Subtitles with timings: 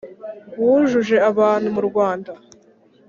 [0.63, 2.31] wujuje abantu mu rwanda